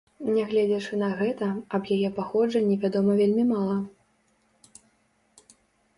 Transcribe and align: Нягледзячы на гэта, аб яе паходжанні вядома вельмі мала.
Нягледзячы 0.35 0.97
на 1.01 1.09
гэта, 1.19 1.49
аб 1.77 1.83
яе 1.97 2.09
паходжанні 2.17 2.75
вядома 2.85 3.11
вельмі 3.23 3.47
мала. 3.53 3.79